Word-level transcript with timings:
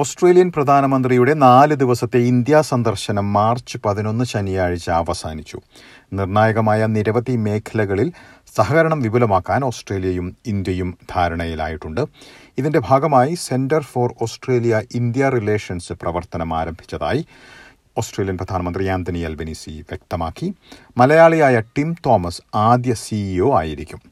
Australian 0.00 0.52
പ്രധാനമന്ത്രിയുടെ 0.52 1.32
നാല് 1.34 1.74
ദിവസത്തെ 1.74 2.18
ഇന്ത്യ 2.18 2.60
സന്ദർശനം 2.62 3.32
മാർച്ച് 3.32 3.78
പതിനൊന്ന് 3.84 4.24
ശനിയാഴ്ച 4.24 4.90
അവസാനിച്ചു. 4.90 5.58
നിർണായകമായ 6.12 6.86
നിരവധി 6.86 7.36
മേഖലകളിൽ 7.36 8.12
സഹകരണം 8.56 9.00
വിപുലമാക്കാൻ 9.02 9.64
ഓസ്ട്രേലിയയും 9.64 10.36
ഇന്ത്യയും 10.46 10.98
ധാരണയിലായിട്ടുണ്ട്. 11.16 12.02
ഇതിന്റെ 12.58 12.80
ഭാഗമായി 12.88 13.34
centre 13.34 13.82
for 13.82 14.14
Australia 14.22 14.82
India 14.94 15.28
relations 15.28 15.92
പ്രവർത്തനം 15.92 16.54
ആരംഭിച്ചതായി 16.58 17.26
ഓസ്ട്രേലിയൻ 17.98 18.38
പ്രധാനമന്ത്രി 18.38 18.86
ആന്റണി 18.86 19.18
അൽബനീസി 19.18 19.74
വ്യക്തമാക്കി. 19.90 20.54
മലയാളിയായ 20.96 21.62
ടിം 21.76 21.96
തോമസ് 22.06 22.42
ആദ്യ 22.54 22.94
സിഇഒ 22.94 23.50
ആയിരിക്കും. 23.58 24.02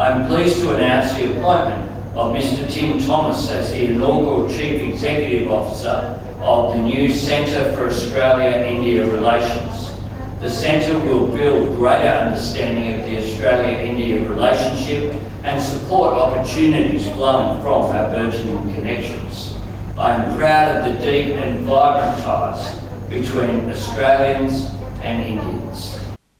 I 0.00 0.08
am 0.14 0.18
pleased 0.30 0.58
to 0.62 0.70
announce 0.72 1.12
the 1.18 1.26
appointment 1.28 1.95
of 2.16 2.34
Mr 2.34 2.66
Tim 2.72 2.98
Thomas 2.98 3.50
as 3.50 3.72
the 3.72 3.90
inaugural 3.90 4.48
Chief 4.48 4.80
Executive 4.80 5.50
Officer 5.50 6.18
of 6.40 6.72
the 6.72 6.80
new 6.80 7.12
Centre 7.12 7.76
for 7.76 7.88
Australia-India 7.88 9.04
Relations. 9.04 9.92
The 10.40 10.48
centre 10.48 10.98
will 10.98 11.26
build 11.26 11.76
greater 11.76 12.08
understanding 12.08 12.98
of 12.98 13.06
the 13.06 13.18
Australia-India 13.18 14.26
relationship 14.26 15.14
and 15.44 15.62
support 15.62 16.14
opportunities 16.14 17.06
flowing 17.10 17.60
from 17.60 17.94
our 17.94 18.08
burgeoning 18.10 18.74
connections. 18.74 19.54
I 19.98 20.14
am 20.14 20.38
proud 20.38 20.88
of 20.88 20.94
the 20.94 21.04
deep 21.04 21.34
and 21.36 21.66
vibrant 21.66 22.22
ties 22.22 22.78
between 23.10 23.70
Australians 23.70 24.70
and 25.02 25.22
Indians. 25.22 25.98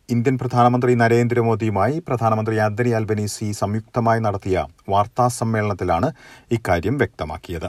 Indian 0.08 0.38
പ്രധാനമന്ത്രി 0.40 0.92
നരേന്ദ്രമോദിയുമായി 1.00 1.96
പ്രധാനമന്ത്രി 2.08 2.56
Anthony 2.66 2.90
Albanese 2.98 3.52
സംയുക്തമായി 3.60 4.20
നടത്തിയ 4.26 4.56
വാർത്താ 4.92 5.28
സമ്മേളനത്തിലാണ് 5.38 6.08
ഇക്കാര്യം 6.56 6.96
വ്യക്തമാക്കിയത്. 7.00 7.68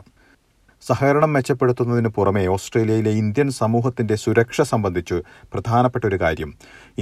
സഹകരണം 0.84 1.32
മെച്ചപ്പെടുത്തുന്നതിന് 1.34 2.10
പുറമെ 2.18 2.44
ഓസ്ട്രേലിയയിലെ 2.56 3.12
ഇന്ത്യൻ 3.22 3.48
സമൂഹത്തിന്റെ 3.52 4.16
സുരക്ഷ 4.24 4.62
സംബന്ധിച്ച് 4.72 5.18
പ്രധാനപ്പെട്ട 5.54 6.04
ഒരു 6.06 6.18
കാര്യം. 6.24 6.52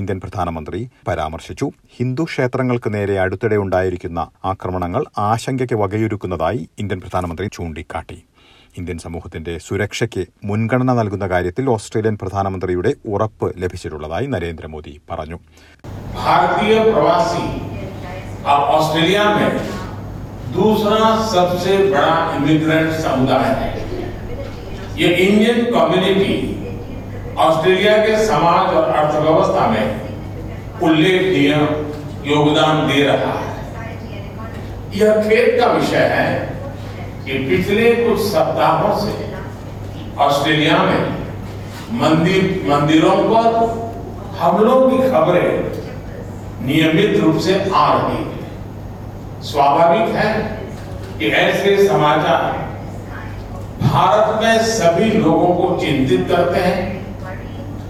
ഇന്ത്യൻ 0.01 0.19
പ്രധാനമന്ത്രി 0.23 0.81
പരാമർശിച്ചു 1.07 1.67
ഹിന്ദു 1.97 2.25
ക്ഷേത്രങ്ങൾക്ക് 2.29 2.91
നേരെ 2.95 3.17
അടുത്തിടെ 3.23 3.57
ഉണ്ടായിരിക്കുന്ന 3.65 4.21
ആക്രമണങ്ങൾ 4.53 5.03
ആശങ്കയ്ക്ക് 5.31 5.79
വകയൊരുക്കുന്നതായി 5.83 6.61
ഇന്ത്യൻ 6.83 7.01
പ്രധാനമന്ത്രി 7.05 7.47
ചൂണ്ടിക്കാട്ടി. 7.57 8.17
ഇന്ത്യൻ 8.78 8.98
സമൂഹത്തിന്റെ 8.98 9.54
സുരക്ഷയ്ക്ക് 9.64 10.22
മുൻഗണന 10.44 10.92
നൽകുന്ന 10.92 11.26
കാര്യത്തിൽ 11.26 11.64
ഓസ്ട്രേലിയൻ 11.70 12.16
പ്രധാനമന്ത്രിയുടെ 12.16 12.92
ഉറപ്പ് 13.08 13.48
ലഭിച്ചിട്ടുള്ളതായി 13.62 14.28
നരേന്ദ്രമോദി 14.34 14.94
പറഞ്ഞു 15.10 15.38
भारतीय 16.16 16.74
प्रवासी 16.86 17.42
अब 18.44 18.60
ऑस्ट्रेलिया 18.70 19.24
में 19.30 19.50
दूसरा 20.52 21.00
सबसे 21.26 21.72
बड़ा 21.86 22.14
इमिग्रेंट 22.36 22.92
समुदाय 23.00 23.48
है 23.56 23.68
ये 24.96 25.08
इंडियन 25.18 25.58
कम्युनिटी 25.74 26.32
ऑस्ट्रेलिया 27.38 27.96
के 27.98 28.16
समाज 28.24 28.74
और 28.74 28.90
अर्थव्यवस्था 28.92 29.66
में 29.68 29.84
उल्लेखनीय 30.82 31.52
योगदान 32.26 32.86
दे 32.88 33.02
रहा 33.04 33.34
है 33.36 33.48
यह 34.94 35.22
खेद 35.22 35.48
का 35.54 35.66
विषय 35.72 36.04
है 36.10 36.26
कि 37.25 37.33
पिछले 37.33 37.91
कुछ 37.95 38.19
सप्ताहों 38.19 38.97
से 38.99 39.13
ऑस्ट्रेलिया 40.17 40.77
में 40.77 41.03
मंदिर, 41.91 42.65
मंदिरों 42.69 43.15
पर 43.29 43.45
हमलों 44.39 44.89
की 44.89 44.97
खबरें 44.97 46.65
नियमित 46.65 47.19
रूप 47.23 47.37
से 47.37 47.71
आ 47.75 47.87
रही 47.93 48.17
है। 48.17 49.41
स्वाभाविक 49.41 50.15
है 50.15 50.33
कि 51.19 51.27
ऐसे 51.27 51.87
समाचार 51.87 52.63
भारत 53.81 54.43
में 54.43 54.57
सभी 54.59 55.11
लोगों 55.11 55.53
को 55.55 55.77
चिंतित 55.81 56.27
करते 56.29 56.59
हैं, 56.59 57.05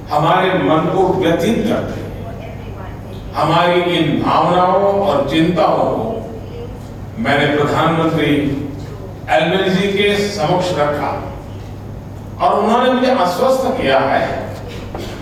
हमारे 0.10 0.54
मन 0.54 0.92
को 0.96 1.08
व्यथित 1.14 1.66
करते 1.68 2.02
हैं। 2.02 3.34
हमारी 3.34 3.82
इन 3.82 4.22
भावनाओं 4.24 5.00
और 5.00 5.30
चिंताओं 5.30 5.96
को 5.96 6.12
मैंने 7.20 7.56
प्रधानमंत्री 7.56 8.36
एलबेनिजी 9.31 9.89
के 9.93 10.09
समक्ष 10.31 10.71
रखा 10.77 11.11
और 12.39 12.59
उन्होंने 12.61 12.93
मुझे 12.93 13.11
आश्वस्त 13.17 13.65
किया 13.77 13.99
है 14.07 14.23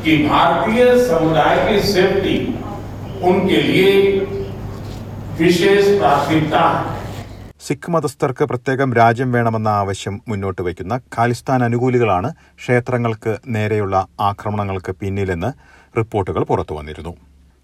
कि 0.02 0.16
भारतीय 0.24 0.84
समुदाय 1.04 1.56
की 1.64 1.80
सेफ्टी 1.88 2.36
उनके 3.24 3.62
लिए 3.62 3.90
विशेष 5.38 5.98
प्राथमिकता 5.98 6.62
है 6.70 6.96
സിഖ് 7.60 7.90
മതസ്ഥർക്ക് 7.90 8.44
പ്രത്യേകം 8.44 8.90
രാജ്യം 8.94 9.30
വേണമെന്ന 9.32 9.70
ആവശ്യം 9.80 10.14
മുന്നോട്ട് 10.28 10.62
വയ്ക്കുന്ന 10.62 10.94
ഖാലിസ്ഥാൻ 11.16 11.60
അനുകൂലികളാണ് 11.64 12.28
ക്ഷേത്രങ്ങൾക്ക് 12.60 13.32
നേരെയുള്ള 13.46 13.96
ആക്രമണങ്ങൾക്ക് 14.20 14.92
പിന്നിലെന്ന് 15.00 15.50
റിപ്പോർട്ടുകൾ 15.94 16.42
പുറത്തുവന്നിരുന്നു 16.44 17.12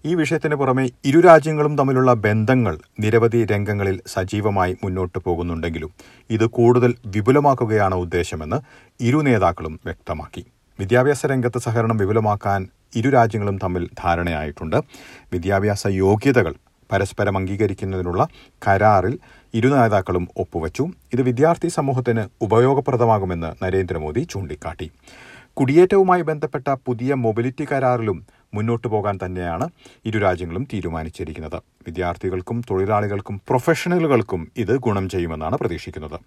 ഈ 0.04 0.14
വിഷയത്തിന് 0.14 0.54
പുറമെ 0.54 0.90
ഇരു 1.04 1.20
രാജ്യങ്ങളും 1.20 1.78
തമ്മിലുള്ള 1.78 2.14
ബന്ധങ്ങൾ 2.14 2.78
നിരവധി 3.00 3.44
രംഗങ്ങളിൽ 3.44 4.00
സജീവമായി 4.06 4.76
മുന്നോട്ടു 4.84 5.18
പോകുന്നുണ്ടെങ്കിലും 5.26 5.90
ഇത് 6.30 6.46
കൂടുതൽ 6.46 6.94
വിപുലമാക്കുകയാണ് 7.06 7.94
ഉദ്ദേശമെന്ന് 7.94 8.58
ഇരു 9.00 9.16
നേതാക്കളും 9.16 9.80
വ്യക്തമാക്കി. 9.84 10.46
വിദ്യാഭ്യാസ 10.80 11.26
രംഗത്ത് 11.26 11.58
സഹകരണം 11.58 11.96
വിപുലമാക്കാൻ 11.96 12.68
ഇരു 12.96 13.08
രാജ്യങ്ങളും 13.08 13.58
തമ്മിൽ 13.58 13.88
ധാരണയായിട്ടുണ്ട്. 13.98 14.76
വിദ്യാഭ്യാസ 15.32 15.86
യോഗ്യതകൾ 15.86 16.54
പരസ്പരം 16.92 17.36
അംഗീകരിക്കുന്നതിനുള്ള 17.36 18.28
കരാറിൽ 18.68 19.18
ഇരു 19.54 19.68
നേതാക്കളും 19.68 20.28
ഒപ്പുവച്ചു. 20.36 20.88
ഇത് 21.12 21.22
വിദ്യാർത്ഥി 21.22 21.68
സമൂഹത്തിന് 21.68 22.24
ഉപയോഗപ്രദമാകുമെന്ന് 22.40 23.64
നരേന്ദ്രമോദി 23.64 24.20
ചൂണ്ടിക്കാട്ടി. 24.30 24.90
കുടിയേറ്റവുമായി 25.54 26.22
ബന്ധപ്പെട്ട 26.22 26.68
പുതിയ 26.86 27.14
മൊബിലിറ്റി 27.14 27.64
കരാറിലും 27.64 28.39
മുന്നോട്ടു 28.52 28.88
പോകാൻ 28.88 29.16
തന്നെയാണ് 29.22 29.66
ഇരു 30.08 30.18
രാജ്യങ്ങളും 30.18 30.64
തീരുമാനിച്ചിരിക്കുന്നത് 30.72 31.58
വിദ്യാർത്ഥികൾക്കും 31.86 32.58
തൊഴിലാളികൾക്കും 32.70 33.36
പ്രൊഫഷണലുകൾക്കും 33.48 34.42
ഇത് 34.56 34.74
ഗുണം 34.86 35.06
ചെയ്യുമെന്നാണ് 35.14 35.58
പ്രതീക്ഷിക്കുന്നത് 35.62 36.18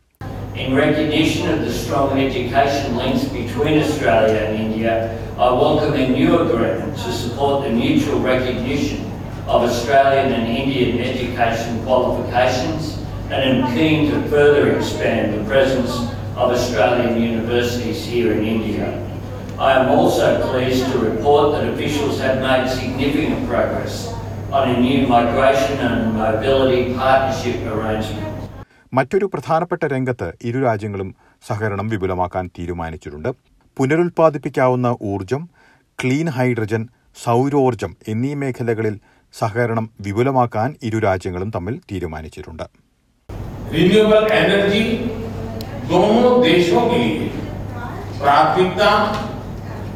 In 0.56 0.76
recognition 0.76 1.50
of 1.50 1.60
the 1.60 1.72
strong 1.74 2.12
education 2.20 2.90
links 2.96 3.24
between 3.30 3.76
Australia 3.80 4.42
and 4.42 4.56
India, 4.66 4.92
I 5.38 5.50
welcome 5.56 5.96
a 5.96 6.08
new 6.10 6.32
agreement 6.38 6.92
to 6.96 7.12
support 7.14 7.56
the 7.64 7.72
mutual 7.74 8.20
recognition 8.24 9.00
of 9.48 9.64
Australian 9.64 10.32
and 10.32 10.46
Indian 10.56 11.00
education 11.02 11.84
qualifications 11.84 12.84
and 13.26 13.40
am 13.42 13.74
keen 13.74 14.12
to 14.12 14.20
further 14.28 14.64
expand 14.74 15.34
the 15.34 15.44
presence 15.46 15.96
of 16.36 16.52
Australian 16.52 17.20
universities 17.22 18.06
here 18.06 18.32
in 18.34 18.46
India. 18.46 18.88
I 19.60 19.72
am 19.80 19.90
also 19.90 20.52
pleased 20.52 20.92
to 20.92 20.98
report 20.98 21.54
that 21.54 21.64
officials 21.74 22.20
have 22.20 22.42
made 22.42 22.68
significant 22.70 23.48
progress 23.48 24.12
on 24.52 24.70
a 24.70 24.78
new 24.82 25.08
migration 25.08 25.78
and 25.78 26.18
mobility 26.18 26.82
partnership 26.96 27.58
arrangement. 27.74 28.34
മറ്റൊരു 28.94 29.26
പ്രധാനപ്പെട്ട 29.26 29.84
രംഗത്ത് 29.86 30.34
ഇരു 30.44 30.60
രാജ്യങ്ങളും 30.60 31.16
സഹകരണം 31.48 31.88
വിപുലമാക്കാൻ 31.90 32.50
തീരുമാനിച്ചിട്ടുണ്ട്. 32.60 33.30
പുനരുൽപ്പാദിപ്പിക്കാവുന്ന 33.78 34.96
ഊർജം 35.02 35.50
clean 36.04 36.30
hydrogen 36.30 36.88
സൗരോർജം 37.24 37.96
എന്നീ 38.08 38.34
മേഖലകളിൽ 38.34 39.00
സഹകരണം 39.34 39.90
വിപുലമാക്കാൻ 40.02 40.76
ഇരു 40.84 41.00
രാജ്യങ്ങളും 41.00 41.52
തമ്മിൽ 41.56 41.82
തീരുമാനിച്ചിട്ടുണ്ട്. 41.92 42.64
എനർജി 44.42 44.84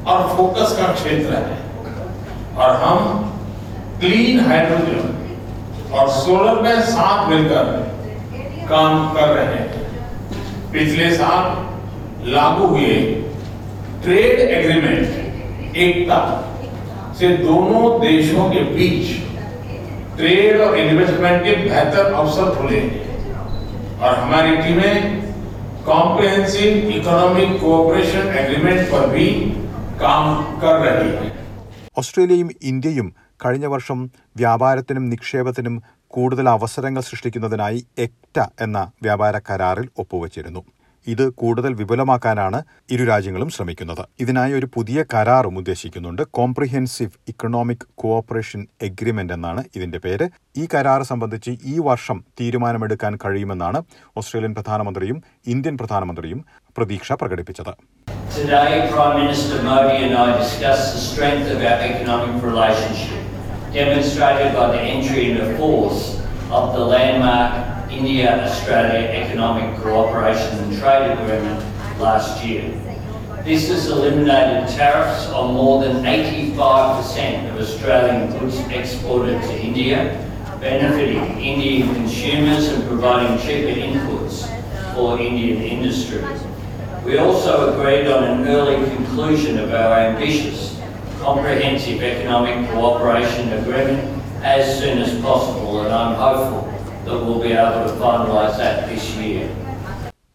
और 0.07 0.27
फोकस 0.37 0.75
का 0.77 0.91
क्षेत्र 0.93 1.33
है। 1.33 1.57
और 2.57 2.75
हम 2.75 2.99
क्लीन 3.99 4.39
हाइड्रोजन 4.39 5.93
और 5.93 6.09
सोलर 6.09 6.61
में 6.61 6.81
साथ 6.81 7.29
मिलकर 7.29 7.63
काम 8.69 9.13
कर 9.13 9.27
रहे 9.27 9.45
हैं। 9.45 10.71
पिछले 10.71 11.11
साल 11.15 12.29
लागू 12.31 12.67
हुए 12.67 12.95
ट्रेड 14.03 14.39
एग्रीमेंट 14.39 15.75
एकता, 15.77 16.19
से 17.19 17.27
दोनों 17.37 17.99
देशों 18.01 18.49
के 18.49 18.59
बीच 18.73 19.15
ट्रेड 20.17 20.61
और 20.61 20.77
इन्वेस्टमेंट 20.77 21.43
के 21.43 21.55
बेहतर 21.55 22.13
अवसर 22.13 22.55
खुले। 22.55 22.81
और 24.01 24.15
हमारी 24.15 24.55
टीमें 24.57 25.21
कॉम्प्रिहेंसिव 25.85 26.89
इकोनॉमिक 26.89 27.59
कोऑपरेशन 27.61 28.27
एग्रीमेंट 28.37 28.81
पर 28.91 29.07
भी 29.07 29.27
ഓസ്ട്രേലിയയും 31.97 32.49
ഇന്ത്യയും 32.61 33.15
കഴിഞ്ഞ 33.45 33.65
വർഷം 33.65 34.09
വ്യാപാരത്തിനും 34.37 35.09
നിക്ഷേപത്തിനും 35.09 35.81
കൂടുതൽ 36.07 36.49
അവസരങ്ങൾ 36.49 37.01
സൃഷ്ടിക്കുന്നതിനായി 37.01 37.85
എക്ട 37.97 38.45
എന്ന 38.61 38.91
വ്യാപാര 39.03 39.37
കരാറിൽ 39.37 39.89
ഒപ്പുവച്ചിരുന്നു. 39.99 40.63
ഇത് 41.07 41.29
കൂടുതൽ 41.29 41.73
വിപുലമാക്കാനാണ് 41.73 42.63
ഇരു 42.91 43.03
രാജ്യങ്ങളും 43.03 43.49
ശ്രമിക്കുന്നത്. 43.49 44.07
ഇതിനായി 44.19 44.53
ഒരു 44.53 44.67
പുതിയ 44.75 45.05
കരാറും 45.13 45.57
ഉദ്ദേശിക്കുന്നുണ്ട്. 45.57 46.21
കോംപ്രിഹെൻസീവ് 46.21 47.11
ഇക്കണോമിക് 47.27 47.87
കോഓപ്പറേഷൻ 47.95 48.67
എഗ്രിമെന്റ് 48.81 49.33
എന്നാണ് 49.33 49.63
ഇതിന്റെ 49.75 49.97
പേര്. 49.97 50.29
ഈ 50.57 50.67
കരാർ 50.73 51.03
സംബന്ധിച്ച് 51.03 51.51
ഈ 51.65 51.79
വർഷം 51.79 52.23
തീരുമാനമെടുക്കാൻ 52.41 53.17
കഴിയുമെന്നാണ് 53.25 53.81
ഓസ്ട്രേലിയൻ 54.17 54.53
പ്രധാനമന്ത്രിയും 54.53 55.23
ഇന്ത്യൻ 55.47 55.77
പ്രധാനമന്ത്രിയും 55.77 56.45
പ്രതീക്ഷ 56.77 57.11
പ്രകടിപ്പിച്ചത്. 57.11 57.96
Today, 58.37 58.87
Prime 58.91 59.25
Minister 59.25 59.63
Modi 59.63 60.03
and 60.03 60.13
I 60.13 60.37
discussed 60.37 60.93
the 60.93 61.01
strength 61.01 61.49
of 61.49 61.57
our 61.57 61.81
economic 61.81 62.43
relationship, 62.43 63.19
demonstrated 63.73 64.53
by 64.53 64.73
the 64.73 64.79
entry 64.79 65.31
into 65.31 65.57
force 65.57 66.21
of 66.51 66.75
the 66.75 66.79
landmark 66.79 67.91
India-Australia 67.91 69.09
Economic 69.09 69.81
Cooperation 69.81 70.59
and 70.59 70.77
Trade 70.77 71.13
Agreement 71.13 71.65
last 71.99 72.45
year. 72.45 72.69
This 73.43 73.69
has 73.69 73.87
eliminated 73.87 74.69
tariffs 74.69 75.25
on 75.29 75.55
more 75.55 75.83
than 75.83 76.03
85% 76.03 77.49
of 77.49 77.59
Australian 77.59 78.37
goods 78.37 78.59
exported 78.69 79.41
to 79.41 79.59
India, 79.59 80.13
benefiting 80.61 81.41
Indian 81.41 81.91
consumers 81.95 82.67
and 82.67 82.87
providing 82.87 83.39
cheaper 83.39 83.81
inputs 83.81 84.45
for 84.93 85.19
Indian 85.19 85.59
industry. 85.63 86.23
We 87.07 87.17
also 87.17 87.51
agreed 87.69 88.07
on 88.07 88.23
an 88.25 88.45
early 88.47 88.77
conclusion 88.85 89.57
of 89.57 89.69
our 89.73 89.93
ambitious 90.01 90.57
comprehensive 91.19 92.01
economic 92.03 92.69
cooperation 92.69 93.45
agreement 93.53 94.01
as 94.45 94.63
soon 94.77 94.97
as 94.99 95.11
possible 95.19 95.79
and 95.81 95.93
I'm 95.93 96.15
hopeful 96.15 96.63
that 97.05 97.17
we'll 97.17 97.39
be 97.41 97.53
able 97.55 97.85
to 97.85 97.93
finalise 97.95 98.57
that 98.57 98.77
this 98.89 99.05
year. 99.19 99.45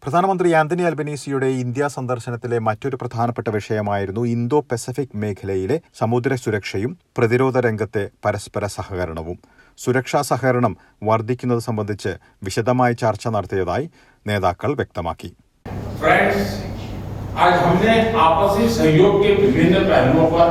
പ്രധാനമന്ത്രി 0.03 0.49
Antony 0.53 0.83
അൽബനീസിയുടെ 0.83 1.49
India 1.59 1.83
സന്ദർശനത്തിലെ 1.95 2.57
മറ്റൊരു 2.59 2.95
പ്രധാനപ്പെട്ട 2.95 3.49
വിഷയമായിരുന്നു 3.49 4.23
Indo 4.31 4.59
Pacific 4.71 5.15
മേഖലയിലെ 5.15 5.77
സമുദ്ര 6.01 6.35
സുരക്ഷയും 6.43 6.91
പ്രതിരോധ 7.17 7.57
രംഗത്തെ 7.67 8.03
പരസ്പര 8.25 8.65
സഹകരണവും 8.75 9.37
സുരക്ഷാ 9.77 10.21
സഹകരണം 10.31 10.73
വർദ്ധിക്കുന്നത് 11.01 11.63
സംബന്ധിച്ച് 11.67 12.11
വിശദമായി 12.47 12.95
ചർച്ച 13.03 13.27
നടത്തിയതായി 13.35 13.87
നേതാക്കൾ 14.25 14.71
വ്യക്തമാക്കി 14.81 15.31
फ्रेंड्स 15.65 17.37
आज 17.39 17.53
हमने 17.53 17.93
आपसी 18.11 18.67
सहयोग 18.69 19.21
के 19.23 19.33
विभिन्न 19.35 19.79
पहलुओं 19.79 20.25
पर 20.31 20.49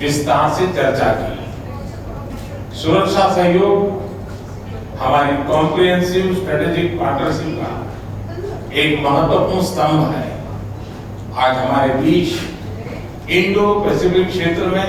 विस्तार 0.00 0.50
से 0.54 0.66
चर्चा 0.66 1.12
की। 1.12 2.74
सुरक्षा 2.76 3.28
सहयोग, 3.34 3.76
हमारी 4.98 5.36
कॉम्प्रिहेंसिव 5.44 6.34
स्ट्रेटेजिक 6.34 6.98
पार्टनरशिप 7.00 7.62
का 7.62 8.74
एक 8.74 9.06
महत्वपूर्ण 9.06 9.62
स्तंभ 9.62 10.10
है। 10.14 10.26
आज 11.36 11.56
हमारे 11.56 11.94
बीच 11.94 13.30
इंडो 13.30 13.72
पैसिफिक 13.80 14.28
क्षेत्र 14.28 14.66
में 14.66 14.86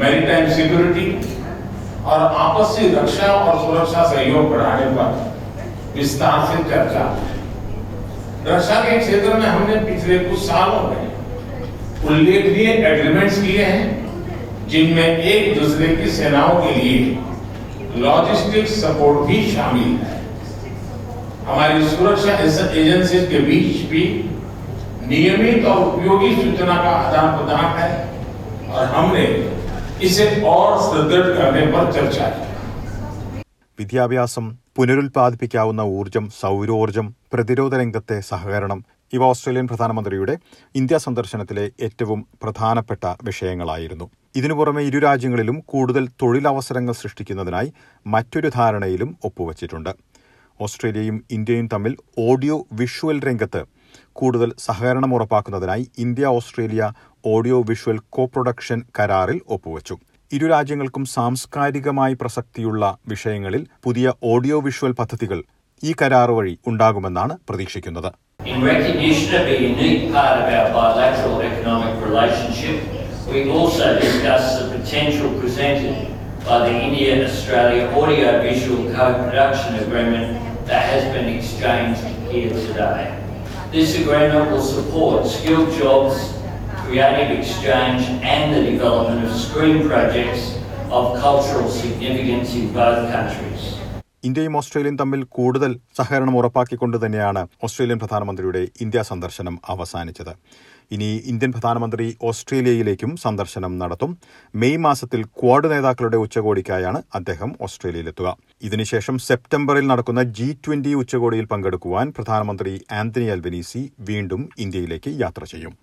मैरीटाइम 0.00 0.50
सिक्योरिटी 0.50 1.08
और 2.04 2.20
आपसी 2.20 2.88
रक्षा 2.94 3.32
और 3.32 3.58
सुरक्षा 3.66 4.10
सहयोग 4.12 4.50
बढ़ाने 4.50 4.86
पर 4.86 5.08
विस्तार 5.96 6.46
से 6.46 6.62
चर्चा। 6.64 7.04
हुई 7.04 7.37
रक्षा 8.45 8.79
के 8.83 8.97
क्षेत्र 8.99 9.33
में 9.33 9.45
हमने 9.45 9.75
पिछले 9.85 10.17
कुछ 10.19 10.39
सालों 10.41 10.81
में 10.83 11.03
उल्लेखनीय 12.05 12.71
एग्रीमेंट्स 12.87 13.41
किए 13.41 13.65
हैं 13.65 14.67
जिनमें 14.69 15.05
एक 15.05 15.59
दूसरे 15.59 15.87
की 15.95 16.09
सेनाओं 16.11 16.61
के 16.61 16.73
लिए 16.75 18.01
लॉजिस्टिक 18.01 18.67
सपोर्ट 18.69 19.27
भी 19.27 19.41
शामिल 19.51 19.95
है 20.03 20.21
हमारी 21.45 21.87
सुरक्षा 21.87 22.37
एजेंसी 22.39 23.19
के 23.27 23.39
बीच 23.41 23.81
भी 23.89 24.03
नियमित 25.07 25.65
और 25.65 25.83
उपयोगी 25.87 26.35
सूचना 26.35 26.75
का 26.83 26.91
आदान 26.99 27.37
प्रदान 27.37 27.77
है 27.77 27.91
और 28.69 28.85
हमने 28.93 29.25
इसे 30.05 30.25
और 30.47 30.79
सुदृढ़ 30.83 31.27
करने 31.37 31.65
पर 31.73 31.91
चर्चा 31.93 32.29
की 32.29 32.51
വിദ്യാഭ്യാസം 33.77 34.49
പുനരുൽപ്പാദിപ്പിക്കാവുന്ന 34.78 35.80
ഊർജം 35.80 36.30
സൗരോർജം 36.40 37.14
പ്രതിരോധ 37.32 37.74
രംഗത്തെ 37.74 38.20
സഹകരണം 38.20 38.84
ഇവ 39.12 39.22
ഓസ്ട്രേലിയൻ 39.24 39.66
പ്രധാനമന്ത്രിയുടെ 39.66 40.34
ഇന്ത്യ 40.74 40.98
സന്ദർശനത്തിലെ 40.98 41.70
ഏറ്റവും 41.80 42.20
പ്രധാനപ്പെട്ട 42.42 43.14
വിഷയങ്ങളായിരുന്നു. 43.22 44.10
ഇതിനു 44.36 44.54
പുറമെ 44.54 44.82
ഇരു 44.82 44.98
രാജ്യങ്ങളിലും 44.98 45.60
കൂടുതൽ 45.66 46.08
തൊഴിലവസരങ്ങൾ 46.22 46.92
സൃഷ്ടിക്കുന്നതിനായി 46.92 47.72
മറ്റൊരു 48.06 48.50
ധാരണയിലും 48.54 49.16
ഒപ്പുവച്ചിട്ടുണ്ട്. 49.24 49.92
ഓസ്ട്രേലിയയും 50.60 51.24
ഇന്ത്യയും 51.30 51.68
തമ്മിൽ 51.72 51.96
ഓഡിയോ 52.18 52.66
വിഷ്വൽ 52.72 53.18
രംഗത്ത് 53.24 53.64
കൂടുതൽ 54.12 54.52
സഹകരണം 54.58 55.14
ഉറപ്പാക്കുന്നതിനായി 55.14 55.90
India 55.98 56.26
Australia 56.26 56.92
audio 57.26 57.62
visual 57.62 57.98
co 58.08 58.26
production 58.26 58.82
കരാറിൽ 58.98 59.40
ഒപ്പുവച്ചു. 59.48 59.96
ഇരു 60.32 60.46
രാജ്യങ്ങൾക്കും 60.46 61.04
സാംസ്കാരികമായി 61.14 62.14
പ്രസക്തിയുള്ള 62.14 62.82
വിഷയങ്ങളിൽ 63.08 63.62
പുതിയ 63.84 64.12
ഓഡിയോ 64.32 64.56
വിഷ്വൽ 64.60 64.92
പദ്ധതികൾ 64.92 65.38
ഈ 65.82 65.92
കരാർ 66.00 66.30
വഴി 66.38 66.56
ഉണ്ടാകുമെന്നാണ് 66.66 67.36
പ്രതീക്ഷിക്കുന്നത് 67.50 68.10
In 68.48 68.60
recognition 68.64 69.30
of 69.34 69.46
a 69.46 69.56
unique 69.64 70.02
part 70.12 70.36
of 70.40 70.46
our 70.50 70.68
bilateral 70.74 71.38
economic 71.42 71.94
relationship, 72.06 72.76
we 73.32 73.40
also 73.50 73.86
discussed 73.98 74.52
the 74.58 74.66
potential 74.74 75.28
presented 75.40 75.96
by 76.46 76.58
the 76.60 76.74
India-Australia 76.78 77.84
Audio-Visual 77.92 78.80
Co-Production 78.94 79.72
Agreement 79.76 80.28
that 80.66 80.84
has 80.92 81.04
been 81.14 81.28
exchanged 81.30 82.04
here 82.28 82.52
today. 82.60 83.02
This 83.72 83.90
agreement 83.96 84.46
will 84.52 84.66
support 84.68 85.26
skilled 85.28 85.72
jobs, 85.76 86.16
creative 86.88 87.30
exchange 87.38 88.02
and 88.34 88.44
the 88.54 88.62
development 88.68 89.20
of 89.26 89.32
screen 89.40 89.78
projects 89.88 90.44
of 90.98 91.04
cultural 91.24 91.66
significance 91.80 92.50
in 92.60 92.66
both 92.78 93.00
countries. 93.16 93.64
ഇന്ത്യയും 94.28 94.54
ഓസ്ട്രേലിയയും 94.58 94.96
തമ്മിൽ 95.00 95.20
കൂടുതൽ 95.36 95.72
സഹകരണം 95.98 96.34
ഉറപ്പാക്കിക്കൊണ്ട് 96.38 96.96
തന്നെയാണ് 97.02 97.42
Australian 97.66 97.98
പ്രധാനമന്ത്രിയുടെ 98.02 98.62
India 98.84 99.02
സന്ദർശനം 99.10 99.54
അവസാനിച്ചത്. 99.74 100.32
ഇനി 100.94 101.10
ഇന്ത്യൻ 101.32 101.50
പ്രധാനമന്ത്രി 101.56 102.06
ഓസ്ട്രേലിയയിലേക്കും 102.28 103.10
സന്ദർശനം 103.24 103.72
നടത്തും. 103.82 104.12
മെയ് 104.62 104.80
മാസത്തിൽ 104.86 105.20
ക്വാഡ് 105.40 105.70
നേതാക്കളുടെ 105.72 106.18
ഉച്ചകോടിക്കായാണ് 106.24 107.02
അദ്ദേഹം 107.18 107.52
ഓസ്ട്രേലിയയിലെത്തുക. 107.66 108.28
ഇതിനുശേഷം 108.68 109.18
സെപ്റ്റംബറിൽ 109.28 109.86
നടക്കുന്ന 109.92 110.24
ജി 110.38 110.48
ട്വന്റി 110.66 110.94
ഉച്ചകോടിയിൽ 111.02 111.48
പങ്കെടുക്കുവാൻ 111.52 112.08
പ്രധാനമന്ത്രി 112.18 112.74
ആന്റണി 113.02 113.28
അൽബനീസി 113.36 113.84
വീണ്ടും 114.10 114.42
ഇന്ത്യയിലേക്ക് 114.66 115.12
യാത്ര 115.24 115.44
ചെയ്യും. 115.52 115.74